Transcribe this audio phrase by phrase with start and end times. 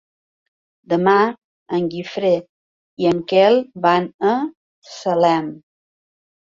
[0.93, 1.13] Demà
[1.81, 2.33] en Guifré
[3.05, 4.35] i en Quel van a
[4.97, 5.57] Salem.